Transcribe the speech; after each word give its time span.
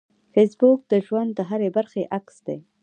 فېسبوک 0.33 0.79
د 0.91 0.93
ژوند 1.05 1.29
د 1.35 1.39
هرې 1.49 1.69
برخې 1.77 2.03
عکس 2.17 2.37
دی 2.47 2.57